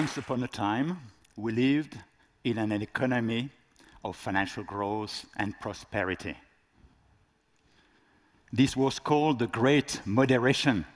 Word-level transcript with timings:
Once 0.00 0.16
upon 0.16 0.42
a 0.42 0.48
time, 0.48 0.98
we 1.36 1.52
lived 1.52 1.94
in 2.42 2.56
an 2.56 2.72
economy 2.72 3.50
of 4.02 4.16
financial 4.16 4.64
growth 4.64 5.26
and 5.36 5.52
prosperity. 5.60 6.34
This 8.50 8.74
was 8.74 8.98
called 8.98 9.38
the 9.38 9.46
Great 9.46 10.00
Moderation, 10.06 10.86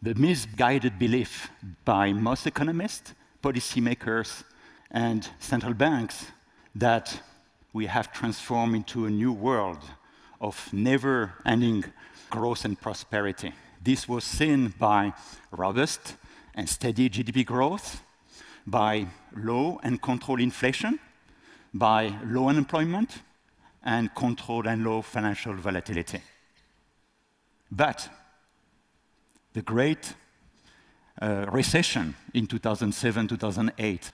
the 0.00 0.14
misguided 0.14 0.96
belief 0.96 1.50
by 1.84 2.12
most 2.12 2.46
economists, 2.46 3.14
policymakers, 3.42 4.44
and 4.92 5.28
central 5.40 5.74
banks 5.74 6.26
that 6.76 7.20
we 7.72 7.86
have 7.86 8.12
transformed 8.12 8.76
into 8.76 9.06
a 9.06 9.10
new 9.10 9.32
world 9.32 9.82
of 10.40 10.72
never-ending 10.72 11.84
growth 12.30 12.64
and 12.64 12.80
prosperity. 12.80 13.52
This 13.82 14.08
was 14.08 14.22
seen 14.22 14.72
by 14.78 15.14
robust 15.50 16.14
and 16.54 16.68
steady 16.68 17.10
GDP 17.10 17.44
growth, 17.44 18.04
by 18.70 19.06
low 19.36 19.80
and 19.82 20.00
controlled 20.00 20.40
inflation, 20.40 20.98
by 21.74 22.14
low 22.24 22.48
unemployment, 22.48 23.22
and 23.82 24.14
controlled 24.14 24.66
and 24.66 24.84
low 24.84 25.02
financial 25.02 25.54
volatility. 25.54 26.20
But 27.70 28.08
the 29.54 29.62
great 29.62 30.14
uh, 31.20 31.46
recession 31.50 32.14
in 32.32 32.46
2007, 32.46 33.28
2008, 33.28 34.12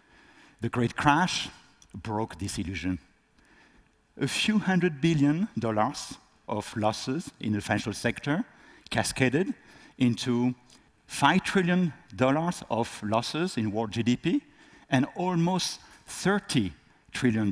the 0.61 0.69
great 0.69 0.97
crash 0.97 1.49
broke 1.95 2.39
this 2.39 2.59
illusion. 2.59 2.99
A 4.19 4.29
few 4.29 4.59
hundred 4.59 5.01
billion 5.01 5.49
dollars 5.59 6.15
of 6.49 6.75
losses 6.77 7.31
in 7.41 7.53
the 7.53 7.61
financial 7.61 7.93
sector 7.93 8.45
cascaded 8.89 9.53
into 9.99 10.55
$5 11.09 11.43
trillion 11.43 11.93
of 12.71 13.03
losses 13.03 13.57
in 13.57 13.71
world 13.73 13.93
GDP 13.93 14.41
and 14.91 15.07
almost 15.15 15.81
$30 16.09 16.73
trillion 17.13 17.51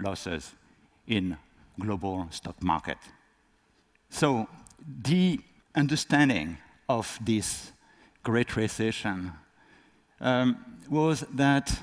losses 0.00 0.52
in 1.06 1.36
global 1.78 2.26
stock 2.30 2.62
market. 2.62 2.98
So 4.08 4.48
the 5.02 5.40
understanding 5.74 6.58
of 6.88 7.18
this 7.22 7.72
great 8.22 8.56
recession 8.56 9.32
um, 10.20 10.56
was 10.88 11.24
that 11.34 11.82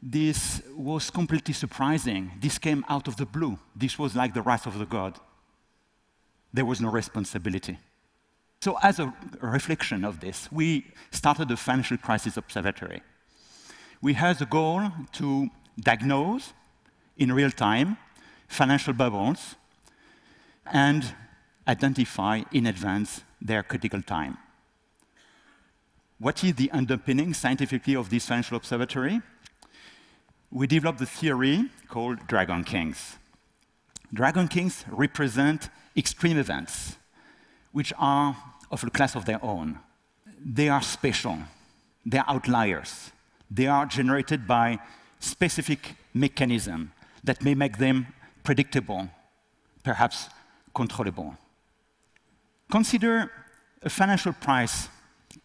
this 0.00 0.62
was 0.74 1.10
completely 1.10 1.54
surprising. 1.54 2.32
This 2.40 2.58
came 2.58 2.84
out 2.88 3.08
of 3.08 3.16
the 3.16 3.26
blue. 3.26 3.58
This 3.74 3.98
was 3.98 4.14
like 4.14 4.32
the 4.32 4.42
wrath 4.42 4.66
of 4.66 4.78
the 4.78 4.86
God. 4.86 5.18
There 6.52 6.64
was 6.64 6.80
no 6.80 6.90
responsibility. 6.90 7.78
So 8.60 8.76
as 8.82 8.98
a 8.98 9.14
reflection 9.40 10.04
of 10.04 10.20
this, 10.20 10.50
we 10.50 10.86
started 11.12 11.48
the 11.48 11.56
Financial 11.56 11.96
Crisis 11.96 12.36
Observatory. 12.36 13.02
We 14.02 14.14
had 14.14 14.38
the 14.38 14.46
goal 14.46 14.90
to 15.12 15.48
diagnose 15.78 16.52
in 17.16 17.32
real 17.32 17.50
time 17.50 17.96
financial 18.48 18.94
bubbles 18.94 19.54
and 20.66 21.14
identify 21.66 22.42
in 22.50 22.66
advance 22.66 23.22
their 23.40 23.62
critical 23.62 24.02
time. 24.02 24.38
What 26.18 26.42
is 26.42 26.54
the 26.54 26.70
underpinning 26.72 27.34
scientifically 27.34 27.94
of 27.94 28.10
this 28.10 28.26
financial 28.26 28.56
observatory? 28.56 29.20
We 30.50 30.66
developed 30.66 31.00
a 31.00 31.06
theory 31.06 31.70
called 31.88 32.26
Dragon 32.26 32.64
Kings. 32.64 33.18
Dragon 34.12 34.48
Kings 34.48 34.84
represent 34.88 35.68
extreme 35.96 36.38
events 36.38 36.96
which 37.72 37.92
are 37.98 38.36
of 38.70 38.84
a 38.84 38.90
class 38.90 39.14
of 39.14 39.24
their 39.24 39.42
own. 39.44 39.78
They 40.44 40.68
are 40.68 40.82
special. 40.82 41.38
They 42.04 42.18
are 42.18 42.24
outliers. 42.28 43.12
They 43.50 43.66
are 43.66 43.86
generated 43.86 44.46
by 44.46 44.78
specific 45.20 45.94
mechanism 46.14 46.92
that 47.24 47.42
may 47.42 47.54
make 47.54 47.78
them 47.78 48.06
predictable, 48.44 49.08
perhaps 49.82 50.28
controllable. 50.74 51.36
Consider 52.70 53.30
a 53.82 53.90
financial 53.90 54.32
price 54.32 54.88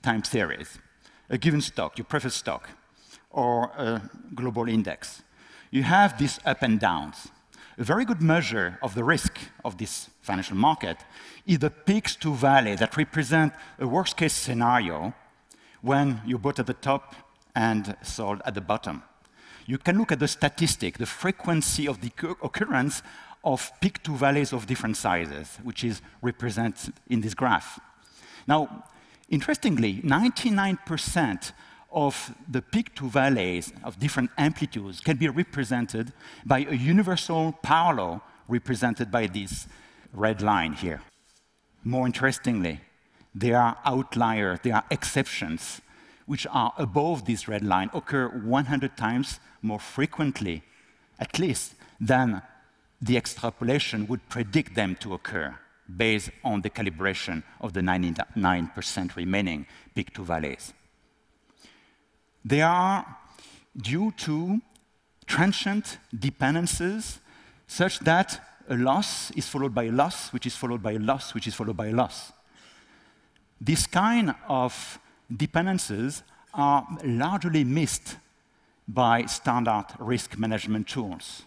time 0.02 0.24
series, 0.24 0.80
a 1.30 1.38
given 1.38 1.62
stock, 1.62 1.98
your 1.98 2.06
preferred 2.06 2.34
stock, 2.34 2.70
or 3.30 3.72
a 3.78 4.10
global 4.36 4.68
index. 4.68 5.22
You 5.72 5.84
have 5.84 6.18
these 6.18 6.40
up 6.46 6.62
and 6.62 6.80
downs. 6.80 7.30
A 7.76 7.84
very 7.84 8.06
good 8.06 8.22
measure 8.22 8.78
of 8.84 8.94
the 8.94 9.04
risk 9.04 9.40
of 9.66 9.80
this 9.80 10.10
financial 10.22 10.56
market 10.56 10.98
is 11.48 11.58
the 11.58 11.72
peaks 11.72 12.16
to 12.18 12.36
valley 12.36 12.76
that 12.76 12.96
represent 12.98 13.52
a 13.80 13.88
worst 13.88 14.16
case 14.16 14.34
scenario 14.34 15.14
when 15.82 16.22
you 16.24 16.38
bought 16.38 16.60
at 16.60 16.68
the 16.68 16.76
top 16.76 17.16
and 17.56 17.96
sold 18.04 18.44
at 18.46 18.54
the 18.54 18.62
bottom. 18.62 19.02
You 19.66 19.80
can 19.80 19.98
look 19.98 20.12
at 20.12 20.20
the 20.20 20.28
statistic, 20.28 21.00
the 21.00 21.08
frequency 21.08 21.88
of 21.88 22.02
the 22.02 22.12
occurrence 22.44 23.02
of 23.44 23.72
peak 23.82 24.04
to 24.04 24.16
valleys 24.16 24.54
of 24.54 24.68
different 24.68 24.96
sizes, 24.96 25.58
which 25.64 25.84
is 25.84 26.02
represented 26.22 26.94
in 27.10 27.22
this 27.22 27.34
graph. 27.34 27.80
Now, 28.48 28.84
interestingly, 29.30 29.96
99% 30.04 31.54
of 31.94 32.34
the 32.50 32.62
peak 32.62 32.94
to 32.96 33.10
valleys 33.10 33.72
of 33.84 34.00
different 34.00 34.32
amplitudes 34.38 35.00
can 35.00 35.18
be 35.18 35.30
represented 35.30 36.12
by 36.46 36.60
a 36.60 36.74
universal 36.74 37.58
law 37.70 38.22
represented 38.48 39.12
by 39.12 39.28
this 39.28 39.68
red 40.12 40.42
line 40.42 40.74
here. 40.74 41.02
More 41.84 42.06
interestingly, 42.06 42.82
there 43.36 43.58
are 43.58 43.78
outliers, 43.86 44.60
there 44.64 44.76
are 44.76 44.86
exceptions, 44.90 45.82
which 46.26 46.48
are 46.52 46.74
above 46.78 47.26
this 47.26 47.48
red 47.48 47.64
line, 47.64 47.90
occur 47.94 48.28
100 48.28 48.96
times 48.96 49.40
more 49.62 49.80
frequently, 49.80 50.64
at 51.20 51.40
least, 51.40 51.76
than 52.00 52.42
the 53.02 53.18
extrapolation 53.18 54.08
would 54.08 54.28
predict 54.30 54.76
them 54.76 54.96
to 54.96 55.14
occur 55.14 55.56
based 55.98 56.30
on 56.44 56.62
the 56.62 56.70
calibration 56.70 57.44
of 57.60 57.74
the 57.74 57.82
99% 57.82 59.16
remaining 59.16 59.66
peak 59.94 60.14
to 60.14 60.24
valleys. 60.24 60.74
They 62.46 62.62
are 62.62 63.06
due 63.76 64.12
to 64.18 64.62
transient 65.26 65.98
dependencies 66.18 67.20
such 67.68 68.00
that 68.00 68.42
a 68.70 68.76
loss 68.76 69.32
is 69.32 69.48
followed 69.48 69.74
by 69.74 69.86
a 69.86 69.92
loss, 69.92 70.32
which 70.34 70.46
is 70.46 70.56
followed 70.56 70.84
by 70.84 70.94
a 70.94 71.00
loss, 71.00 71.34
which 71.34 71.48
is 71.48 71.56
followed 71.56 71.78
by 71.78 71.88
a 71.88 71.94
loss. 71.94 72.32
This 73.60 73.88
kind 73.88 74.36
of 74.48 75.00
dependencies 75.36 76.24
are 76.54 76.86
largely 77.04 77.64
missed 77.64 78.18
by 78.88 79.26
standard 79.26 79.86
risk 80.00 80.38
management 80.38 80.88
tools, 80.88 81.44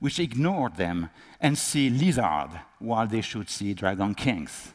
which 0.00 0.18
ignore 0.18 0.68
them 0.70 1.10
and 1.40 1.56
see 1.56 1.88
lizard 1.88 2.50
while 2.78 3.06
they 3.06 3.20
should 3.20 3.48
see 3.48 3.74
dragon 3.74 4.14
kings. 4.14 4.72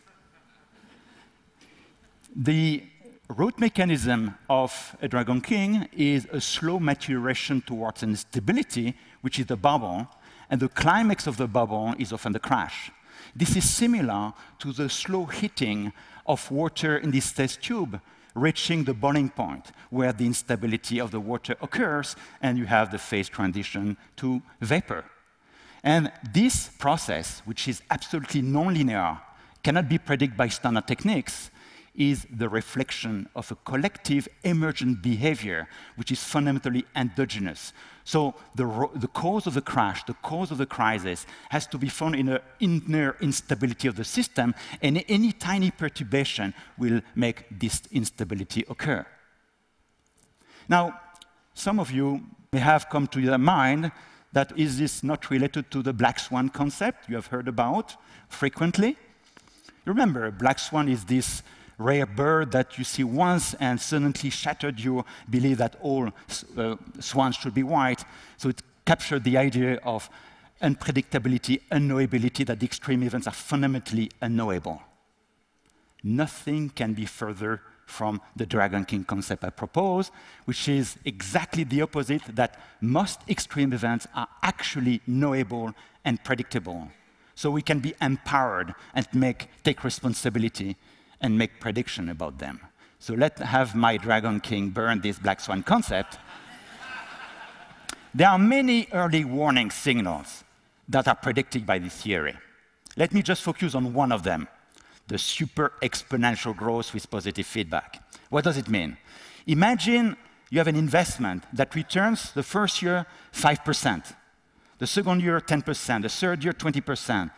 the 2.36 2.84
root 3.30 3.60
mechanism 3.60 4.36
of 4.50 4.96
a 5.02 5.08
Dragon 5.08 5.42
King 5.42 5.88
is 5.92 6.28
a 6.32 6.40
slow 6.40 6.80
maturation 6.80 7.62
towards 7.62 8.04
an 8.04 8.12
instability, 8.12 8.96
which 9.22 9.40
is 9.40 9.48
the 9.48 9.56
bubble, 9.56 10.08
and 10.50 10.62
the 10.62 10.70
climax 10.70 11.26
of 11.26 11.38
the 11.38 11.48
bubble 11.48 11.96
is 11.98 12.14
often 12.14 12.34
the 12.34 12.40
crash. 12.40 12.92
This 13.36 13.56
is 13.56 13.68
similar 13.68 14.34
to 14.60 14.72
the 14.72 14.90
slow 14.90 15.26
heating 15.26 15.92
of 16.28 16.50
water 16.52 16.98
in 16.98 17.12
this 17.12 17.32
test 17.32 17.62
tube, 17.62 18.00
reaching 18.36 18.84
the 18.84 18.94
boiling 18.94 19.30
point, 19.30 19.72
where 19.90 20.14
the 20.14 20.26
instability 20.26 21.00
of 21.00 21.12
the 21.12 21.20
water 21.20 21.56
occurs, 21.62 22.16
and 22.42 22.58
you 22.58 22.66
have 22.66 22.92
the 22.92 22.98
phase 22.98 23.30
transition 23.30 23.98
to 24.18 24.42
vapor. 24.62 25.04
And 25.84 26.12
this 26.34 26.70
process, 26.80 27.42
which 27.46 27.68
is 27.68 27.82
absolutely 27.90 28.42
nonlinear, 28.42 29.20
cannot 29.64 29.90
be 29.90 29.98
predicted 29.98 30.38
by 30.38 30.48
standard 30.48 30.88
techniques, 30.88 31.50
is 31.98 32.28
the 32.30 32.50
reflection 32.50 33.28
of 33.36 33.52
a 33.52 33.56
collective 33.56 34.28
emergent 34.44 35.02
behavior, 35.02 35.68
which 35.96 36.12
is 36.12 36.24
fundamentally 36.24 36.86
endogenous. 36.96 37.74
So 38.04 38.36
the, 38.54 38.90
the 38.96 39.08
cause 39.08 39.48
of 39.48 39.54
the 39.54 39.62
crash, 39.62 40.04
the 40.04 40.14
cause 40.16 40.52
of 40.52 40.58
the 40.58 40.66
crisis, 40.66 41.26
has 41.50 41.66
to 41.68 41.78
be 41.78 41.90
found 41.90 42.16
in 42.16 42.28
the 42.28 42.42
inner 42.60 43.16
instability 43.22 43.88
of 43.88 43.96
the 43.96 44.04
system, 44.04 44.54
and 44.82 45.04
any 45.08 45.32
tiny 45.32 45.72
perturbation 45.72 46.54
will 46.78 47.02
make 47.16 47.46
this 47.50 47.82
instability 47.92 48.64
occur. 48.70 49.06
Now, 50.68 51.00
some 51.54 51.80
of 51.80 51.92
you 51.92 52.22
may 52.52 52.60
have 52.60 52.90
come 52.90 53.08
to 53.08 53.20
your 53.20 53.38
mind 53.38 53.92
that 54.34 54.58
is 54.58 54.78
this 54.78 55.02
not 55.02 55.32
related 55.32 55.72
to 55.72 55.82
the 55.82 55.94
black 55.94 56.20
swan 56.20 56.50
concept 56.50 57.10
you 57.10 57.16
have 57.16 57.28
heard 57.28 57.48
about 57.48 57.96
frequently? 58.28 58.98
Remember, 59.86 60.30
black 60.30 60.60
swan 60.60 60.90
is 60.90 61.06
this 61.06 61.42
rare 61.78 62.06
bird 62.06 62.52
that 62.52 62.78
you 62.78 62.84
see 62.84 63.04
once 63.04 63.54
and 63.56 63.80
suddenly 63.80 64.30
shattered 64.30 64.80
your 64.80 65.06
belief 65.30 65.58
that 65.58 65.76
all 65.82 66.10
uh, 66.58 66.76
swans 67.00 67.36
should 67.36 67.54
be 67.54 67.64
white. 67.64 68.04
So 68.38 68.50
it 68.50 68.62
captured 68.86 69.24
the 69.24 69.38
idea 69.38 69.76
of 69.84 70.10
unpredictability, 70.62 71.62
unknowability, 71.72 72.46
that 72.46 72.60
the 72.60 72.66
extreme 72.66 73.04
events 73.04 73.28
are 73.28 73.34
fundamentally 73.34 74.10
unknowable. 74.22 74.82
Nothing 76.04 76.70
can 76.70 76.94
be 76.94 77.06
further 77.06 77.62
from 77.86 78.22
the 78.36 78.46
Dragon 78.46 78.84
King 78.86 79.04
concept 79.04 79.44
I 79.44 79.50
propose, 79.50 80.12
which 80.46 80.68
is 80.68 80.98
exactly 81.06 81.64
the 81.64 81.82
opposite, 81.82 82.24
that 82.36 82.60
most 82.82 83.22
extreme 83.28 83.74
events 83.74 84.08
are 84.16 84.28
actually 84.42 85.02
knowable 85.06 85.74
and 86.04 86.24
predictable. 86.24 86.90
So 87.36 87.52
we 87.52 87.62
can 87.62 87.80
be 87.80 87.94
empowered 88.02 88.74
and 88.94 89.08
make, 89.14 89.50
take 89.64 89.84
responsibility 89.84 90.78
and 91.26 91.38
make 91.38 91.60
prediction 91.60 92.10
about 92.10 92.38
them. 92.38 92.60
So 93.00 93.16
let's 93.16 93.42
have 93.42 93.76
my 93.76 93.98
Dragon 93.98 94.40
King 94.40 94.70
burn 94.70 95.02
this 95.02 95.18
black 95.18 95.40
swan 95.40 95.64
concept. 95.64 96.20
there 98.14 98.30
are 98.30 98.38
many 98.38 98.88
early 98.94 99.26
warning 99.26 99.72
signals 99.72 100.44
that 100.88 101.08
are 101.08 101.16
predicted 101.16 101.66
by 101.66 101.80
this 101.80 102.02
theory. 102.02 102.38
Let 102.96 103.12
me 103.12 103.24
just 103.24 103.42
focus 103.42 103.74
on 103.74 103.94
one 103.94 104.12
of 104.12 104.22
them, 104.24 104.48
the 105.08 105.18
super 105.18 105.74
exponential 105.82 106.56
growth 106.56 106.94
with 106.94 107.10
positive 107.10 107.48
feedback. 107.48 108.02
What 108.30 108.44
does 108.44 108.58
it 108.58 108.70
mean? 108.70 108.98
Imagine 109.48 110.16
you 110.52 110.60
have 110.60 110.68
an 110.68 110.76
investment 110.76 111.44
that 111.54 111.74
returns 111.76 112.32
the 112.32 112.44
first 112.44 112.82
year 112.84 113.08
5%, 113.34 114.14
the 114.78 114.88
second 114.88 115.22
year 115.22 115.40
10%, 115.42 116.02
the 116.04 116.10
third 116.10 116.44
year 116.44 116.54
20%, 116.54 117.32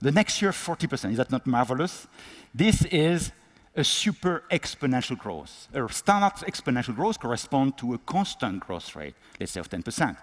the 0.00 0.12
next 0.12 0.40
year 0.40 0.52
40%. 0.52 1.10
Is 1.10 1.16
that 1.16 1.30
not 1.30 1.46
marvelous? 1.46 2.06
This 2.54 2.84
is 2.86 3.32
a 3.74 3.84
super 3.84 4.44
exponential 4.50 5.16
growth. 5.16 5.68
A 5.72 5.88
standard 5.92 6.46
exponential 6.46 6.94
growth 6.94 7.20
corresponds 7.20 7.76
to 7.76 7.94
a 7.94 7.98
constant 7.98 8.60
growth 8.60 8.96
rate, 8.96 9.14
let's 9.38 9.52
say 9.52 9.60
of 9.60 9.68
10%. 9.68 10.16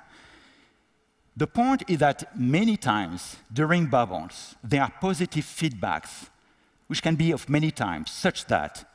The 1.37 1.47
point 1.47 1.83
is 1.87 1.99
that 1.99 2.37
many 2.37 2.77
times 2.77 3.37
during 3.51 3.87
bubbles, 3.87 4.55
there 4.63 4.81
are 4.81 4.91
positive 5.01 5.43
feedbacks, 5.43 6.29
which 6.87 7.01
can 7.01 7.15
be 7.15 7.31
of 7.31 7.49
many 7.49 7.71
times, 7.71 8.11
such 8.11 8.45
that 8.45 8.89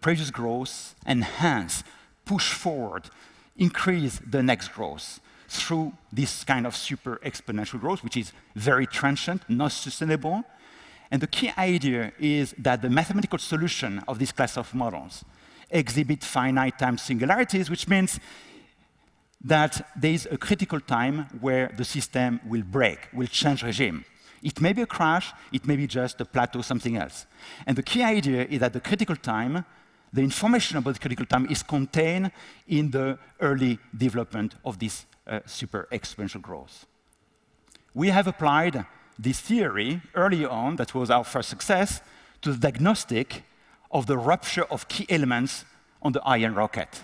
previous 0.00 0.30
growth 0.30 0.94
enhance, 1.06 1.84
push 2.24 2.52
forward, 2.52 3.10
increase 3.56 4.20
the 4.26 4.42
next 4.42 4.68
growth 4.68 5.20
through 5.48 5.92
this 6.12 6.44
kind 6.44 6.66
of 6.66 6.76
super 6.76 7.18
exponential 7.24 7.80
growth, 7.80 8.04
which 8.04 8.16
is 8.16 8.32
very 8.54 8.86
transient, 8.86 9.42
not 9.48 9.72
sustainable. 9.72 10.44
And 11.10 11.22
the 11.22 11.26
key 11.26 11.50
idea 11.56 12.12
is 12.18 12.54
that 12.58 12.82
the 12.82 12.90
mathematical 12.90 13.38
solution 13.38 14.02
of 14.06 14.18
this 14.18 14.30
class 14.30 14.58
of 14.58 14.74
models 14.74 15.24
exhibit 15.70 16.22
finite 16.22 16.78
time 16.78 16.98
singularities, 16.98 17.70
which 17.70 17.88
means 17.88 18.20
that 19.44 19.88
there 19.96 20.12
is 20.12 20.28
a 20.30 20.36
critical 20.36 20.80
time 20.80 21.26
where 21.40 21.72
the 21.76 21.84
system 21.84 22.40
will 22.46 22.62
break, 22.62 23.08
will 23.12 23.26
change 23.26 23.62
regime. 23.62 24.04
It 24.42 24.60
may 24.60 24.72
be 24.72 24.82
a 24.82 24.86
crash, 24.86 25.32
it 25.52 25.66
may 25.66 25.76
be 25.76 25.86
just 25.86 26.20
a 26.20 26.24
plateau, 26.24 26.62
something 26.62 26.96
else. 26.96 27.26
And 27.66 27.76
the 27.76 27.82
key 27.82 28.02
idea 28.02 28.44
is 28.44 28.60
that 28.60 28.72
the 28.72 28.80
critical 28.80 29.16
time, 29.16 29.64
the 30.12 30.22
information 30.22 30.78
about 30.78 30.94
the 30.94 31.00
critical 31.00 31.26
time 31.26 31.46
is 31.50 31.62
contained 31.62 32.30
in 32.66 32.90
the 32.90 33.18
early 33.40 33.78
development 33.96 34.54
of 34.64 34.78
this 34.78 35.06
Uh, 35.28 35.40
super 35.44 35.86
exponential 35.92 36.40
growth. 36.40 36.86
We 37.92 38.08
have 38.08 38.26
applied 38.26 38.86
this 39.18 39.40
theory 39.40 40.00
early 40.14 40.44
on, 40.46 40.76
that 40.76 40.94
was 40.94 41.10
our 41.10 41.24
first 41.24 41.50
success, 41.50 42.00
to 42.40 42.52
the 42.52 42.58
diagnostic 42.58 43.42
of 43.90 44.06
the 44.06 44.16
rupture 44.16 44.64
of 44.64 44.88
key 44.88 45.04
elements 45.10 45.64
on 46.00 46.12
the 46.12 46.26
Ariane 46.26 46.54
rocket 46.54 47.02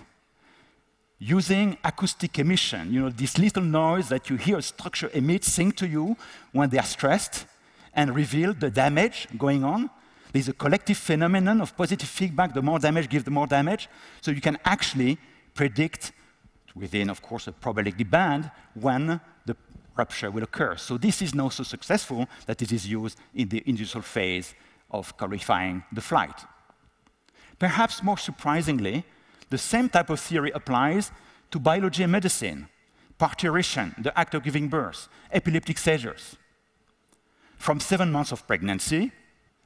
using 1.19 1.77
acoustic 1.83 2.37
emission, 2.39 2.91
you 2.91 3.01
know, 3.01 3.09
this 3.09 3.37
little 3.37 3.63
noise 3.63 4.09
that 4.09 4.29
you 4.29 4.35
hear 4.35 4.57
a 4.57 4.61
structure 4.61 5.09
emit 5.13 5.43
sing 5.43 5.71
to 5.71 5.87
you 5.87 6.17
when 6.51 6.69
they 6.69 6.77
are 6.77 6.85
stressed 6.85 7.45
and 7.93 8.13
reveal 8.15 8.53
the 8.53 8.69
damage 8.69 9.27
going 9.37 9.63
on. 9.63 9.89
There's 10.33 10.49
a 10.49 10.53
collective 10.53 10.97
phenomenon 10.97 11.61
of 11.61 11.77
positive 11.77 12.09
feedback. 12.09 12.53
The 12.53 12.61
more 12.61 12.79
damage 12.79 13.07
gives 13.07 13.23
the 13.23 13.31
more 13.31 13.47
damage. 13.47 13.87
So 14.21 14.31
you 14.31 14.41
can 14.41 14.57
actually 14.65 15.17
predict 15.53 16.11
within, 16.75 17.09
of 17.09 17.21
course, 17.21 17.47
a 17.47 17.51
probability 17.51 18.03
band 18.03 18.51
when 18.73 19.19
the 19.45 19.55
rupture 19.95 20.29
will 20.29 20.43
occur. 20.43 20.75
So 20.75 20.97
this 20.97 21.21
is 21.21 21.33
now 21.33 21.49
so 21.49 21.63
successful 21.63 22.27
that 22.45 22.61
it 22.61 22.71
is 22.71 22.87
used 22.87 23.17
in 23.33 23.49
the 23.49 23.63
initial 23.65 24.01
phase 24.01 24.53
of 24.91 25.15
qualifying 25.17 25.83
the 25.91 26.01
flight. 26.01 26.45
Perhaps 27.57 28.03
more 28.03 28.17
surprisingly, 28.17 29.05
the 29.49 29.57
same 29.57 29.87
type 29.89 30.09
of 30.09 30.19
theory 30.19 30.51
applies 30.51 31.11
to 31.51 31.59
biology 31.59 32.03
and 32.03 32.11
medicine, 32.11 32.67
parturition, 33.17 33.95
the 33.97 34.17
act 34.19 34.33
of 34.33 34.43
giving 34.43 34.67
birth, 34.67 35.07
epileptic 35.31 35.77
seizures. 35.77 36.35
From 37.57 37.79
seven 37.79 38.11
months 38.11 38.33
of 38.33 38.45
pregnancy, 38.45 39.11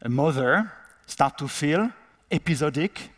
a 0.01 0.09
mother 0.09 0.71
starts 1.07 1.37
to 1.37 1.47
feel 1.47 1.91
episodic, 2.31 3.09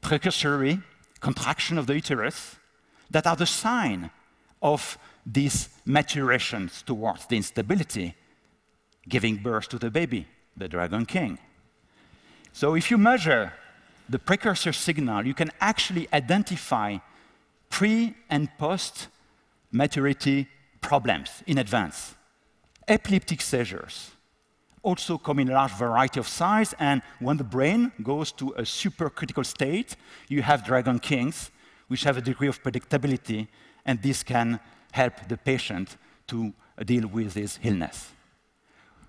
precursory 0.00 0.80
contraction 1.20 1.78
of 1.78 1.86
the 1.86 1.94
uterus 1.94 2.55
that 3.10 3.26
are 3.26 3.36
the 3.36 3.46
sign 3.46 4.10
of 4.62 4.98
these 5.24 5.68
maturations 5.84 6.82
towards 6.82 7.26
the 7.26 7.36
instability, 7.36 8.14
giving 9.08 9.36
birth 9.36 9.68
to 9.68 9.78
the 9.78 9.90
baby, 9.90 10.26
the 10.56 10.68
Dragon 10.68 11.04
King. 11.06 11.38
So 12.52 12.74
if 12.74 12.90
you 12.90 12.98
measure 12.98 13.52
the 14.08 14.18
precursor 14.18 14.72
signal, 14.72 15.26
you 15.26 15.34
can 15.34 15.50
actually 15.60 16.08
identify 16.12 16.98
pre 17.68 18.14
and 18.30 18.48
post 18.58 19.08
maturity 19.72 20.48
problems 20.80 21.42
in 21.46 21.58
advance. 21.58 22.14
Epileptic 22.88 23.40
seizures 23.40 24.12
also 24.82 25.18
come 25.18 25.40
in 25.40 25.48
a 25.48 25.52
large 25.52 25.72
variety 25.72 26.20
of 26.20 26.28
size, 26.28 26.72
and 26.78 27.02
when 27.18 27.36
the 27.36 27.44
brain 27.44 27.90
goes 28.04 28.30
to 28.30 28.50
a 28.50 28.62
supercritical 28.62 29.44
state, 29.44 29.96
you 30.28 30.42
have 30.42 30.64
dragon 30.64 31.00
kings, 31.00 31.50
which 31.88 32.04
have 32.04 32.16
a 32.16 32.20
degree 32.20 32.48
of 32.48 32.62
predictability, 32.62 33.48
and 33.84 34.02
this 34.02 34.22
can 34.22 34.60
help 34.92 35.14
the 35.28 35.36
patient 35.36 35.96
to 36.26 36.52
deal 36.84 37.06
with 37.06 37.34
his 37.34 37.58
illness. 37.62 38.12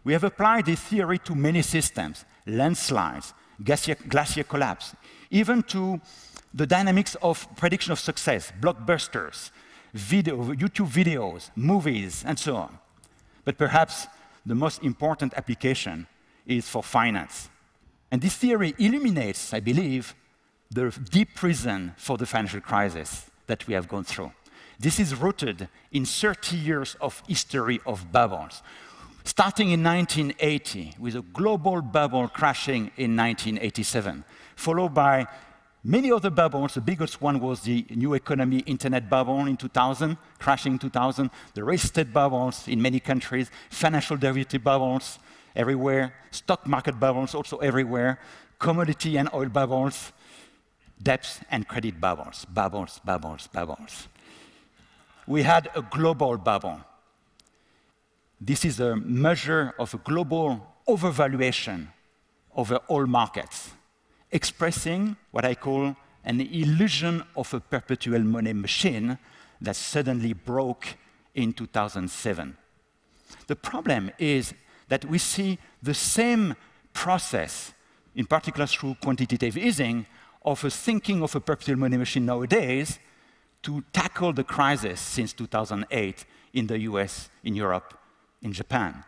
We 0.04 0.14
have 0.14 0.24
applied 0.24 0.66
this 0.66 0.80
theory 0.82 1.20
to 1.20 1.36
many 1.36 1.62
systems, 1.62 2.26
landslides, 2.46 3.34
glacier, 3.64 3.96
glacier 4.08 4.44
collapse, 4.44 4.96
even 5.30 5.64
to 5.64 6.00
the 6.54 6.66
dynamics 6.66 7.16
of 7.22 7.48
prediction 7.56 7.92
of 7.92 8.00
success, 8.00 8.54
blockbusters, 8.62 9.52
video, 9.94 10.38
YouTube 10.54 10.90
videos, 10.90 11.50
movies, 11.56 12.24
and 12.26 12.40
so 12.40 12.56
on. 12.56 12.78
But 13.44 13.58
perhaps 13.58 14.08
the 14.46 14.56
most 14.56 14.84
important 14.84 15.34
application 15.36 16.08
is 16.46 16.70
for 16.70 16.84
finance. 16.84 17.50
And 18.12 18.22
this 18.22 18.36
theory 18.36 18.74
illuminates, 18.78 19.54
I 19.54 19.60
believe, 19.60 20.16
the 20.72 20.90
deep 21.10 21.42
reason 21.42 21.94
for 21.98 22.18
the 22.18 22.26
financial 22.26 22.62
crisis 22.62 23.30
that 23.48 23.68
we 23.68 23.74
have 23.74 23.88
gone 23.88 24.04
through. 24.04 24.32
This 24.80 25.00
is 25.00 25.16
rooted 25.16 25.70
in 25.92 26.06
30 26.06 26.56
years 26.56 26.96
of 27.02 27.24
history 27.28 27.80
of 27.86 28.12
bubbles, 28.12 28.62
starting 29.24 29.72
in 29.72 29.84
1980 29.84 30.96
with 31.00 31.16
a 31.16 31.22
global 31.22 31.82
bubble 31.82 32.28
crashing 32.28 32.92
in 32.98 33.16
1987, 33.16 34.24
followed 34.56 34.94
by 34.94 35.26
many 35.84 36.12
other 36.12 36.30
bubbles. 36.30 36.76
The 36.76 36.82
biggest 36.82 37.22
one 37.22 37.40
was 37.40 37.62
the 37.62 37.86
new 37.90 38.14
economy 38.14 38.60
internet 38.60 39.10
bubble 39.10 39.46
in 39.46 39.58
2000, 39.58 40.18
crashing 40.38 40.74
in 40.74 40.80
2000, 40.80 41.32
the 41.56 41.64
real 41.64 41.76
estate 41.76 42.14
bubbles 42.14 42.68
in 42.68 42.82
many 42.82 43.00
countries, 43.00 43.50
financial 43.72 44.18
derivative 44.18 44.64
bubbles 44.64 45.18
everywhere, 45.56 46.14
stock 46.30 46.68
market 46.68 47.00
bubbles 47.00 47.34
also 47.34 47.58
everywhere, 47.58 48.20
commodity 48.60 49.18
and 49.18 49.30
oil 49.34 49.50
bubbles, 49.50 50.12
debts 51.02 51.40
and 51.52 51.68
credit 51.68 52.00
bubbles, 52.00 52.46
bubbles, 52.46 53.00
bubbles, 53.04 53.48
bubbles. 53.48 54.08
We 55.26 55.44
had 55.44 55.70
a 55.76 55.82
global 55.82 56.38
bubble 56.38 56.82
this 58.40 58.66
is 58.66 58.80
a 58.80 58.96
measure 58.96 59.74
of 59.80 59.94
a 59.96 59.98
global 59.98 60.62
overvaluation 60.88 61.88
over 62.56 62.76
all 62.88 63.08
markets, 63.08 63.72
expressing 64.32 65.16
what 65.32 65.44
I 65.44 65.56
call 65.56 65.96
an 66.24 66.42
illusion 66.42 67.24
of 67.36 67.54
a 67.54 67.60
perpetual 67.60 68.20
money 68.20 68.54
machine 68.54 69.18
that 69.62 69.76
suddenly 69.76 70.34
broke 70.34 70.98
in 71.34 71.52
2007. 71.54 72.56
The 73.48 73.56
problem 73.56 74.12
is 74.20 74.54
that 74.88 75.06
we 75.06 75.18
see 75.18 75.58
the 75.82 75.94
same 75.94 76.56
process, 76.94 77.74
in 78.16 78.26
particular 78.26 78.68
through 78.68 78.98
quantitative 79.02 79.58
easing, 79.58 80.06
of 80.48 80.64
a 80.64 80.70
thinking 80.70 81.22
of 81.22 81.36
a 81.36 81.42
perpetual 81.42 81.78
money 81.78 81.98
machine 81.98 82.26
nowadays 82.26 83.00
to 83.62 83.84
tackle 83.92 84.32
the 84.32 84.46
crisis 84.46 85.02
since 85.02 85.34
2008 85.34 86.26
in 86.54 86.68
the 86.68 86.80
US, 86.92 87.30
in 87.44 87.54
Europe, 87.54 87.94
in 88.42 88.54
Japan. 88.54 89.04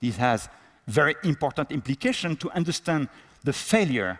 This 0.00 0.16
has 0.16 0.48
very 0.86 1.16
important 1.22 1.70
implication 1.70 2.34
to 2.36 2.50
understand 2.52 3.10
the 3.44 3.52
failure 3.52 4.18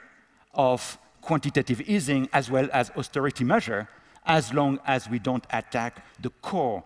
of 0.53 0.99
quantitative 1.23 1.81
easing 1.81 2.29
as 2.35 2.51
well 2.51 2.69
as 2.75 2.91
austerity 2.91 3.45
measure 3.45 3.89
as 4.27 4.53
long 4.53 4.79
as 4.87 5.09
we 5.09 5.19
don't 5.19 5.47
attack 5.51 6.05
the 6.21 6.31
core, 6.43 6.85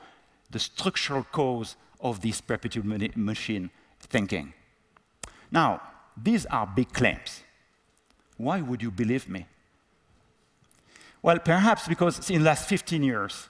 the 0.52 0.60
structural 0.60 1.24
cause 1.24 1.74
of 2.00 2.20
this 2.20 2.40
perpetual 2.40 2.86
money 2.86 3.10
machine 3.16 3.70
thinking. 3.98 4.54
Now, 5.50 5.82
these 6.16 6.46
are 6.46 6.64
big 6.64 6.92
claims. 6.92 7.42
Why 8.36 8.60
would 8.60 8.82
you 8.82 8.90
believe 8.90 9.28
me? 9.28 9.46
Well, 11.22 11.38
perhaps 11.38 11.88
because 11.88 12.30
in 12.30 12.40
the 12.40 12.44
last 12.44 12.68
15 12.68 13.02
years, 13.02 13.48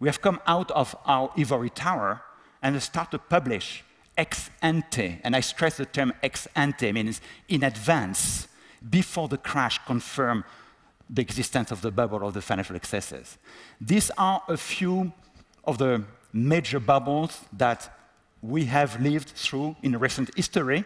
we 0.00 0.08
have 0.08 0.20
come 0.20 0.40
out 0.46 0.70
of 0.72 0.94
our 1.06 1.30
ivory 1.36 1.70
tower 1.70 2.22
and 2.62 2.80
start 2.82 3.10
to 3.12 3.18
publish 3.18 3.84
ex 4.16 4.50
ante, 4.62 5.20
and 5.22 5.34
I 5.34 5.40
stress 5.40 5.76
the 5.76 5.86
term 5.86 6.12
ex 6.22 6.48
ante, 6.54 6.92
means 6.92 7.20
in 7.48 7.62
advance, 7.62 8.48
before 8.90 9.28
the 9.28 9.38
crash 9.38 9.78
confirmed 9.86 10.44
the 11.08 11.22
existence 11.22 11.70
of 11.70 11.80
the 11.80 11.90
bubble 11.90 12.22
or 12.22 12.32
the 12.32 12.42
financial 12.42 12.76
excesses. 12.76 13.38
These 13.80 14.10
are 14.18 14.42
a 14.48 14.56
few 14.56 15.12
of 15.64 15.78
the 15.78 16.04
major 16.32 16.80
bubbles 16.80 17.40
that 17.52 17.96
we 18.42 18.66
have 18.66 19.00
lived 19.00 19.28
through 19.28 19.76
in 19.82 19.98
recent 19.98 20.30
history. 20.36 20.84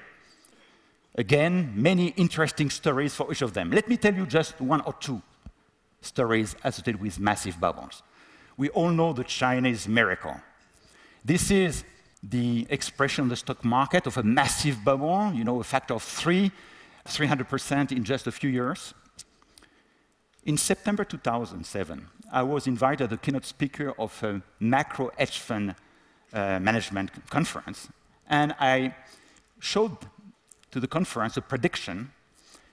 Again, 1.14 1.72
many 1.74 2.08
interesting 2.16 2.70
stories 2.70 3.14
for 3.14 3.30
each 3.30 3.42
of 3.42 3.52
them. 3.52 3.70
Let 3.70 3.88
me 3.88 3.96
tell 3.96 4.14
you 4.14 4.24
just 4.26 4.60
one 4.60 4.80
or 4.82 4.94
two 4.94 5.20
stories 6.00 6.56
associated 6.64 7.00
with 7.00 7.20
massive 7.20 7.60
bubbles. 7.60 8.02
We 8.56 8.70
all 8.70 8.90
know 8.90 9.12
the 9.12 9.24
Chinese 9.24 9.86
miracle. 9.86 10.36
This 11.24 11.50
is 11.50 11.84
the 12.22 12.66
expression 12.70 13.24
of 13.24 13.30
the 13.30 13.36
stock 13.36 13.64
market 13.64 14.06
of 14.06 14.16
a 14.16 14.22
massive 14.22 14.84
bubble, 14.84 15.32
you 15.34 15.44
know, 15.44 15.60
a 15.60 15.64
factor 15.64 15.94
of 15.94 16.02
three, 16.02 16.50
300% 17.06 17.92
in 17.92 18.04
just 18.04 18.26
a 18.26 18.32
few 18.32 18.48
years. 18.48 18.94
In 20.44 20.56
September 20.56 21.04
2007, 21.04 22.06
I 22.32 22.42
was 22.42 22.66
invited 22.66 23.04
as 23.04 23.10
the 23.10 23.16
keynote 23.18 23.44
speaker 23.44 23.92
of 23.98 24.22
a 24.22 24.40
macro 24.58 25.10
hedge 25.18 25.38
fund 25.38 25.74
uh, 26.32 26.58
management 26.58 27.10
conference, 27.28 27.88
and 28.28 28.54
I 28.58 28.94
showed 29.60 29.96
to 30.72 30.80
the 30.80 30.88
conference 30.88 31.36
a 31.36 31.42
prediction 31.42 32.10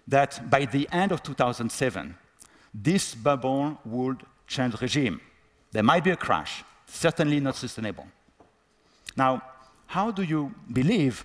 that 0.08 0.50
by 0.50 0.66
the 0.66 0.88
end 0.92 1.12
of 1.12 1.22
2007, 1.22 2.16
this 2.74 3.14
bubble 3.14 3.78
would 3.86 4.24
change 4.48 4.82
regime. 4.82 5.22
There 5.72 5.84
might 5.84 6.04
be 6.04 6.12
a 6.12 6.16
crash, 6.16 6.64
certainly 6.88 7.40
not 7.40 7.56
sustainable. 7.56 8.08
Now, 9.16 9.44
how 9.86 10.12
do 10.12 10.24
you 10.24 10.54
believe 10.72 11.24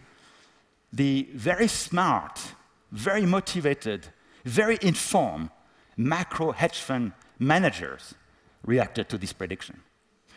the 0.93 1.29
very 1.35 1.69
smart, 1.69 2.41
very 2.93 3.25
motivated, 3.25 4.07
very 4.45 4.79
informed 4.83 5.51
macro 5.97 6.53
hedge 6.53 6.79
fund 6.79 7.13
managers 7.39 8.15
reacted 8.65 9.09
to 9.09 9.19
this 9.19 9.33
prediction? 9.33 9.81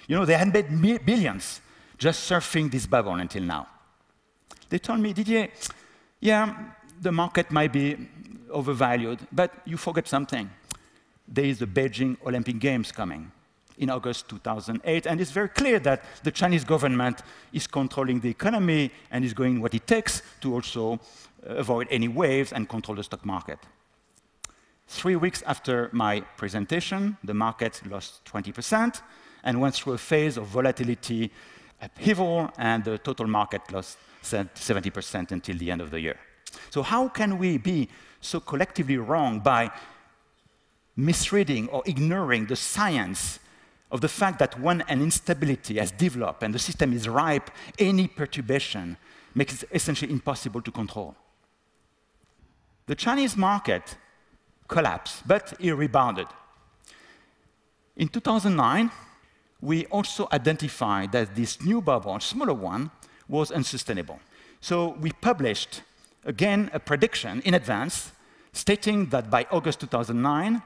You 0.08 0.16
know, 0.16 0.26
they 0.26 0.38
had 0.38 0.54
made 0.72 1.06
billions 1.06 1.62
just 1.98 2.30
surfing 2.30 2.72
this 2.72 2.86
bubble 2.86 3.16
until 3.16 3.44
now. 3.44 3.68
They 4.70 4.80
told 4.80 5.00
me, 5.00 5.14
Didier, 5.14 5.50
yeah, 6.20 6.56
the 7.02 7.12
market 7.12 7.52
might 7.52 7.72
be 7.72 7.98
overvalued, 8.50 9.20
but 9.32 9.52
you 9.66 9.78
forget 9.78 10.08
something. 10.08 10.50
There 11.28 11.46
is 11.46 11.60
the 11.60 11.68
Beijing 11.68 12.18
Olympic 12.26 12.60
Games 12.60 12.92
coming 12.92 13.32
in 13.78 13.90
August 13.90 14.30
2008, 14.30 15.06
and 15.06 15.22
it's 15.22 15.32
very 15.32 15.50
clear 15.50 15.80
that 15.80 16.04
the 16.24 16.32
Chinese 16.32 16.64
government 16.64 17.22
is 17.54 17.68
controlling 17.68 18.20
the 18.20 18.30
economy 18.30 18.92
and 19.12 19.24
is 19.24 19.34
doing 19.34 19.62
what 19.62 19.74
it 19.74 19.86
takes 19.86 20.24
to 20.42 20.54
also 20.54 20.94
uh, 20.94 21.56
avoid 21.56 21.88
any 21.92 22.08
waves 22.08 22.52
and 22.54 22.68
control 22.68 22.96
the 22.96 23.04
stock 23.04 23.24
market. 23.26 23.60
Three 24.88 25.16
weeks 25.16 25.44
after 25.46 25.90
my 25.92 26.22
presentation, 26.38 27.18
the 27.24 27.34
market 27.34 27.82
lost 27.90 28.24
20% 28.26 29.02
and 29.44 29.62
went 29.62 29.76
through 29.76 29.94
a 29.94 29.98
phase 29.98 30.38
of 30.38 30.48
volatility 30.48 31.30
upheaval, 31.82 32.50
and 32.58 32.84
the 32.84 32.98
total 32.98 33.28
market 33.28 33.62
lost 33.72 33.98
70% 34.32 35.32
until 35.32 35.58
the 35.58 35.72
end 35.72 35.82
of 35.82 35.92
the 35.92 36.00
year. 36.00 36.20
So 36.70 36.84
how 36.84 37.08
can 37.08 37.38
we 37.38 37.58
be 37.58 37.90
so 38.22 38.40
collectively 38.40 38.98
wrong 38.98 39.40
by 39.40 39.72
misreading 40.96 41.70
or 41.70 41.84
ignoring 41.86 42.48
the 42.48 42.56
science 42.56 43.40
of 43.92 44.02
the 44.02 44.10
fact 44.10 44.40
that 44.40 44.60
when 44.60 44.82
an 44.82 45.02
instability 45.02 45.78
has 45.78 45.92
developed 45.92 46.44
and 46.44 46.54
the 46.54 46.60
system 46.60 46.92
is 46.94 47.08
ripe, 47.08 47.50
any 47.80 48.08
perturbation 48.08 48.98
makes 49.34 49.64
it 49.64 49.70
essentially 49.72 50.12
impossible 50.12 50.62
to 50.62 50.72
control. 50.72 51.16
The 52.88 52.96
Chinese 52.96 53.38
market 53.38 53.96
collapsed, 54.68 55.28
but 55.28 55.54
it 55.60 55.72
rebounded. 55.72 56.28
In 57.96 58.08
2009, 58.08 58.92
we 59.62 59.86
also 59.88 60.28
identified 60.32 61.12
that 61.12 61.36
this 61.36 61.62
new 61.62 61.82
bubble, 61.82 62.16
a 62.16 62.22
smaller 62.22 62.54
one, 62.54 62.92
was 63.28 63.52
unsustainable. 63.52 64.20
So 64.62 64.96
we 65.00 65.12
published, 65.12 65.82
again, 66.26 66.70
a 66.74 66.80
prediction 66.80 67.42
in 67.42 67.54
advance 67.54 68.12
stating 68.54 69.08
that 69.08 69.30
by 69.30 69.46
August 69.52 69.80
2009, 69.82 70.62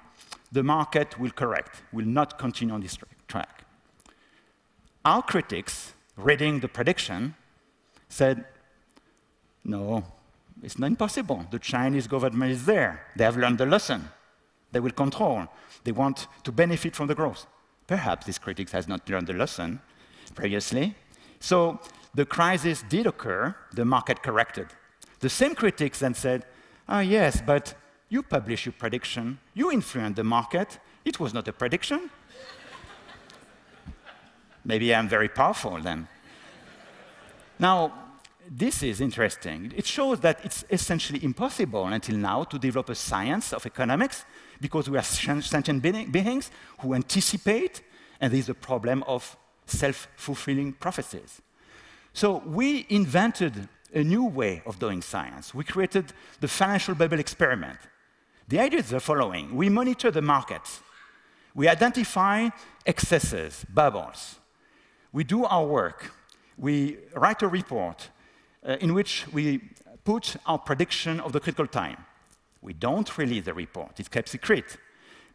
the 0.51 0.63
market 0.63 1.19
will 1.19 1.31
correct, 1.31 1.81
will 1.91 2.05
not 2.05 2.37
continue 2.37 2.73
on 2.73 2.81
this 2.81 2.97
track. 3.27 3.63
Our 5.03 5.21
critics, 5.21 5.93
reading 6.15 6.59
the 6.59 6.67
prediction, 6.67 7.35
said, 8.09 8.45
no, 9.63 10.03
it's 10.61 10.77
not 10.77 10.87
impossible. 10.87 11.45
The 11.49 11.59
Chinese 11.59 12.07
government 12.07 12.51
is 12.51 12.65
there. 12.65 13.07
They 13.15 13.23
have 13.23 13.37
learned 13.37 13.57
the 13.57 13.65
lesson. 13.65 14.09
They 14.71 14.79
will 14.79 14.91
control. 14.91 15.47
They 15.83 15.91
want 15.91 16.27
to 16.43 16.51
benefit 16.51 16.95
from 16.95 17.07
the 17.07 17.15
growth. 17.15 17.45
Perhaps 17.87 18.25
these 18.25 18.37
critics 18.37 18.71
has 18.71 18.87
not 18.87 19.09
learned 19.09 19.27
the 19.27 19.33
lesson 19.33 19.81
previously. 20.35 20.95
So 21.39 21.79
the 22.13 22.25
crisis 22.25 22.83
did 22.89 23.07
occur, 23.07 23.55
the 23.73 23.85
market 23.85 24.21
corrected. 24.21 24.67
The 25.19 25.29
same 25.29 25.55
critics 25.55 25.99
then 25.99 26.13
said, 26.13 26.45
ah, 26.87 26.99
yes, 26.99 27.41
but 27.45 27.75
you 28.09 28.21
publish 28.23 28.65
your 28.65 28.73
prediction, 28.73 29.39
you 29.53 29.71
influence 29.71 30.15
the 30.15 30.23
market, 30.23 30.79
it 31.05 31.19
was 31.19 31.33
not 31.33 31.47
a 31.47 31.53
prediction. 31.53 32.09
Maybe 34.65 34.93
I'm 34.93 35.07
very 35.07 35.29
powerful 35.29 35.79
then. 35.79 36.07
now, 37.59 37.93
this 38.49 38.83
is 38.83 38.99
interesting. 38.99 39.71
It 39.77 39.85
shows 39.85 40.19
that 40.21 40.43
it's 40.43 40.65
essentially 40.69 41.23
impossible 41.23 41.85
until 41.85 42.17
now 42.17 42.43
to 42.45 42.59
develop 42.59 42.89
a 42.89 42.95
science 42.95 43.53
of 43.53 43.65
economics 43.65 44.25
because 44.59 44.89
we 44.89 44.97
are 44.97 45.03
sentient 45.03 45.81
beings 45.81 46.51
who 46.79 46.93
anticipate, 46.93 47.81
and 48.19 48.33
there's 48.33 48.49
a 48.49 48.53
problem 48.53 49.03
of 49.03 49.37
self 49.65 50.09
fulfilling 50.17 50.73
prophecies. 50.73 51.41
So 52.13 52.43
we 52.45 52.85
invented 52.89 53.67
a 53.93 54.03
new 54.03 54.25
way 54.25 54.61
of 54.65 54.79
doing 54.79 55.01
science. 55.01 55.53
We 55.53 55.63
created 55.63 56.13
the 56.39 56.47
financial 56.47 56.95
bubble 56.95 57.19
experiment. 57.19 57.79
The 58.47 58.59
idea 58.59 58.79
is 58.79 58.89
the 58.89 58.99
following 58.99 59.55
we 59.55 59.69
monitor 59.69 60.11
the 60.11 60.21
markets, 60.21 60.81
we 61.55 61.67
identify 61.67 62.49
excesses, 62.85 63.65
bubbles, 63.73 64.39
we 65.13 65.23
do 65.23 65.45
our 65.45 65.65
work, 65.65 66.11
we 66.57 66.97
write 67.15 67.41
a 67.41 67.47
report 67.47 68.09
uh, 68.65 68.77
in 68.79 68.93
which 68.93 69.25
we 69.31 69.61
put 70.03 70.35
our 70.45 70.57
prediction 70.57 71.19
of 71.19 71.31
the 71.31 71.39
critical 71.39 71.67
time. 71.67 71.97
We 72.61 72.73
don't 72.73 73.17
release 73.17 73.45
the 73.45 73.53
report, 73.53 73.99
it's 73.99 74.09
kept 74.09 74.29
secret. 74.29 74.77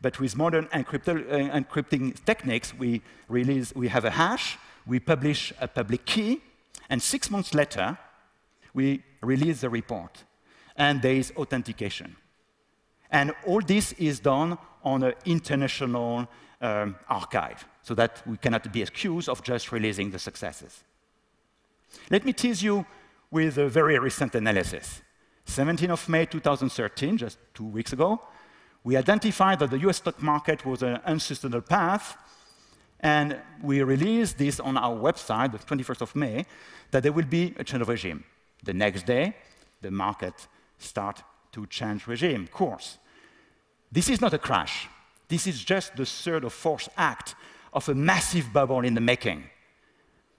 But 0.03 0.21
with 0.21 0.37
modern 0.37 0.69
uh, 0.73 0.79
encrypting 0.79 2.23
techniques, 2.25 2.75
we, 2.75 3.03
release, 3.29 3.75
we 3.75 3.89
have 3.89 4.05
a 4.05 4.11
hash, 4.11 4.59
we 4.87 5.01
publish 5.01 5.53
a 5.61 5.69
public 5.69 6.05
key, 6.05 6.43
and 6.89 7.03
six 7.03 7.31
months 7.31 7.55
later, 7.55 7.99
we 8.75 9.03
release 9.23 9.61
the 9.61 9.71
report. 9.71 10.25
And 10.77 11.01
there 11.01 11.15
is 11.15 11.33
authentication. 11.37 12.17
And 13.11 13.33
all 13.47 13.61
this 13.61 13.93
is 13.93 14.21
done 14.21 14.59
on 14.85 15.03
an 15.03 15.15
international 15.25 16.29
um, 16.61 16.97
archive, 17.09 17.67
so 17.83 17.95
that 17.95 18.23
we 18.27 18.37
cannot 18.37 18.73
be 18.73 18.83
accused 18.83 19.29
of 19.29 19.43
just 19.43 19.73
releasing 19.73 20.11
the 20.11 20.19
successes. 20.19 20.85
Let 22.11 22.25
me 22.25 22.33
tease 22.33 22.63
you 22.63 22.85
with 23.31 23.59
a 23.59 23.69
very 23.69 23.99
recent 23.99 24.35
analysis. 24.35 25.03
17th 25.47 25.91
of 25.91 26.09
May 26.09 26.27
2013, 26.27 27.19
just 27.19 27.39
two 27.55 27.65
weeks 27.65 27.93
ago, 27.93 28.21
we 28.85 28.97
identified 28.97 29.59
that 29.59 29.71
the 29.71 29.79
US 29.89 29.97
stock 29.99 30.23
market 30.23 30.65
was 30.65 30.83
an 30.83 31.01
unsustainable 31.05 31.63
path, 31.63 32.17
and 33.01 33.37
we 33.63 33.83
released 33.83 34.39
this 34.39 34.61
on 34.61 34.77
our 34.77 34.97
website, 34.97 35.53
the 35.53 35.59
21st 35.59 36.01
of 36.03 36.17
May, 36.17 36.47
that 36.91 37.03
there 37.03 37.13
will 37.13 37.27
be 37.27 37.55
a 37.59 37.65
change 37.65 37.83
of 37.83 37.89
regime. 37.89 38.25
The 38.63 38.75
next 38.75 39.07
day, 39.07 39.35
the 39.83 39.91
market 39.91 40.49
start 40.79 41.23
to 41.53 41.67
change 41.67 42.07
regime, 42.07 42.49
course. 42.49 42.99
This 43.93 44.09
is 44.09 44.21
not 44.21 44.35
a 44.35 44.39
crash. 44.39 44.89
This 45.29 45.47
is 45.47 45.63
just 45.63 45.97
the 45.97 46.07
third 46.07 46.45
or 46.45 46.51
fourth 46.51 46.89
act 46.97 47.35
of 47.73 47.89
a 47.89 47.95
massive 47.95 48.53
bubble 48.53 48.81
in 48.81 48.95
the 48.95 49.01
making. 49.01 49.45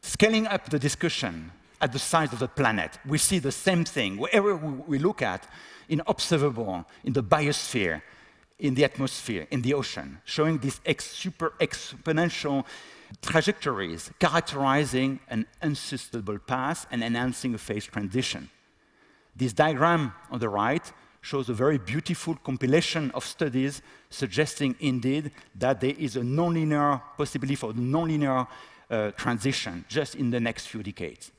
Scaling 0.01 0.47
up 0.47 0.69
the 0.69 0.79
discussion 0.79 1.51
at 1.81 1.91
the 1.91 1.99
size 1.99 2.33
of 2.33 2.39
the 2.39 2.47
planet, 2.47 2.97
we 3.05 3.17
see 3.17 3.39
the 3.39 3.51
same 3.51 3.83
thing. 3.85 4.17
Wherever 4.17 4.55
we 4.55 4.97
look 4.99 5.21
at, 5.21 5.47
in 5.89 6.01
observable, 6.07 6.85
in 7.03 7.13
the 7.13 7.23
biosphere, 7.23 8.01
in 8.59 8.73
the 8.73 8.83
atmosphere, 8.83 9.47
in 9.51 9.61
the 9.61 9.73
ocean, 9.73 10.19
showing 10.25 10.57
these 10.57 10.81
ex 10.85 11.05
super 11.05 11.53
exponential 11.59 12.65
trajectories 13.21 14.11
characterizing 14.19 15.19
an 15.29 15.45
unsustainable 15.61 16.39
path 16.39 16.87
and 16.91 17.03
enhancing 17.03 17.53
a 17.53 17.57
phase 17.57 17.85
transition. 17.85 18.49
This 19.35 19.53
diagram 19.53 20.13
on 20.31 20.39
the 20.39 20.49
right 20.49 20.91
shows 21.21 21.49
a 21.49 21.53
very 21.53 21.77
beautiful 21.77 22.35
compilation 22.35 23.11
of 23.11 23.23
studies 23.23 23.81
suggesting 24.09 24.75
indeed 24.79 25.31
that 25.55 25.79
there 25.79 25.93
is 25.97 26.15
a 26.15 26.21
nonlinear 26.21 27.01
possibility 27.17 27.55
for 27.55 27.69
a 27.71 27.73
nonlinear 27.73 28.47
uh, 28.89 29.11
transition 29.11 29.85
just 29.87 30.15
in 30.15 30.31
the 30.31 30.39
next 30.39 30.67
few 30.67 30.81
decades. 30.81 31.31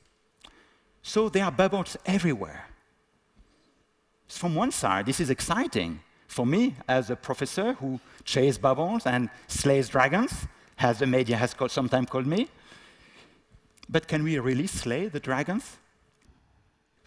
So 1.01 1.29
there 1.29 1.45
are 1.45 1.51
bubbles 1.51 1.97
everywhere. 2.05 2.65
From 4.27 4.55
one 4.55 4.71
side, 4.71 5.07
this 5.07 5.19
is 5.19 5.29
exciting 5.29 5.99
for 6.29 6.45
me 6.45 6.75
as 6.87 7.09
a 7.09 7.15
professor 7.15 7.73
who 7.73 7.99
chases 8.23 8.57
bubbles 8.57 9.05
and 9.05 9.29
slays 9.47 9.89
dragons, 9.89 10.47
as 10.77 10.99
the 10.99 11.07
media 11.07 11.35
has 11.35 11.53
called, 11.53 11.71
sometimes 11.71 12.09
called 12.09 12.27
me. 12.27 12.47
But 13.89 14.07
can 14.07 14.23
we 14.23 14.37
really 14.37 14.67
slay 14.67 15.07
the 15.07 15.19
dragons? 15.19 15.77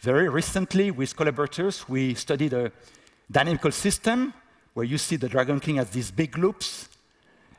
Very 0.01 0.29
recently, 0.29 0.91
with 0.91 1.17
collaborators, 1.17 1.89
we 1.89 2.15
studied 2.15 2.53
a 2.53 2.73
dynamical 3.31 3.71
system 3.71 4.35
where 4.75 4.85
you 4.85 4.99
see 4.99 5.15
the 5.15 5.29
Dragon 5.29 5.61
King 5.61 5.79
as 5.79 5.91
these 5.91 6.11
big 6.11 6.37
loops, 6.37 6.89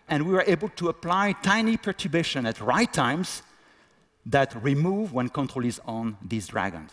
and 0.10 0.28
we 0.28 0.34
were 0.34 0.44
able 0.46 0.68
to 0.70 0.90
apply 0.90 1.32
tiny 1.42 1.78
perturbation 1.78 2.46
at 2.46 2.60
right 2.60 2.92
times 2.92 3.42
that 4.26 4.54
remove, 4.62 5.14
when 5.14 5.30
control 5.30 5.64
is 5.66 5.80
on, 5.86 6.18
these 6.22 6.48
dragons. 6.48 6.92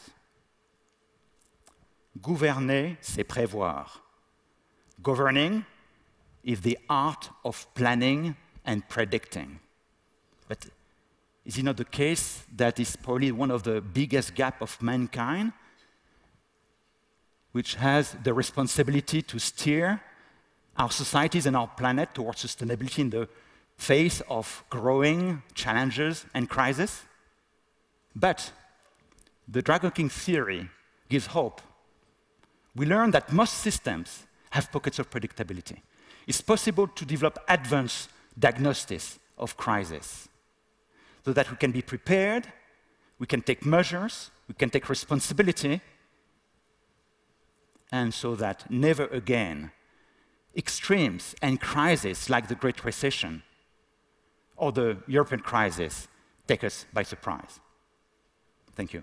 Gouverner, 2.23 2.97
c'est 3.01 3.25
prévoir. 3.25 4.01
Governing 5.03 5.65
is 6.45 6.61
the 6.61 6.79
art 6.89 7.31
of 7.45 7.67
planning 7.75 8.37
and 8.65 8.87
predicting. 8.89 9.61
But 10.49 10.67
is 11.45 11.59
it 11.59 11.65
not 11.65 11.77
the 11.77 11.85
case 11.85 12.45
that 12.57 12.79
is 12.79 12.97
probably 12.97 13.33
one 13.33 13.51
of 13.51 13.63
the 13.63 13.81
biggest 13.81 14.35
gaps 14.35 14.61
of 14.61 14.83
mankind, 14.83 15.53
which 17.53 17.77
has 17.77 18.17
the 18.23 18.35
responsibility 18.35 19.23
to 19.23 19.39
steer 19.39 20.01
our 20.77 20.91
societies 20.91 21.47
and 21.47 21.57
our 21.57 21.69
planet 21.69 22.15
towards 22.15 22.45
sustainability 22.45 22.99
in 23.01 23.11
the 23.11 23.29
face 23.77 24.21
of 24.29 24.65
growing 24.71 25.43
challenges 25.55 26.27
and 26.35 26.49
crises? 26.49 27.03
But 28.15 28.53
the 29.49 29.63
Dragon 29.63 29.91
King 29.91 30.09
theory 30.09 30.69
gives 31.09 31.27
hope. 31.27 31.61
We 32.77 32.87
learn 32.87 33.11
that 33.13 33.33
most 33.33 33.55
systems 33.55 34.27
have 34.51 34.71
pockets 34.71 34.99
of 34.99 35.11
predictability. 35.11 35.79
It's 36.27 36.41
possible 36.41 36.87
to 36.89 37.05
develop 37.05 37.39
advanced 37.49 38.11
diagnosis 38.39 39.19
of 39.39 39.57
crisis 39.57 40.29
so 41.25 41.33
that 41.33 41.51
we 41.51 41.57
can 41.57 41.71
be 41.71 41.83
prepared, 41.83 42.47
we 43.19 43.27
can 43.27 43.43
take 43.43 43.65
measures, 43.65 44.31
we 44.49 44.55
can 44.55 44.71
take 44.71 44.89
responsibility, 44.89 45.81
and 47.93 48.15
so 48.15 48.35
that 48.37 48.71
never 48.71 49.07
again 49.07 49.73
extremes 50.57 51.35
and 51.43 51.61
crises 51.61 52.31
like 52.31 52.49
the 52.49 52.55
Great 52.55 52.85
Recession 52.85 53.43
or 54.57 54.73
the 54.73 54.99
European 55.07 55.41
crisis 55.41 56.09
take 56.47 56.65
us 56.65 56.87
by 56.93 57.03
surprise. 57.03 57.61
Thank 58.75 58.93
you. 58.93 59.03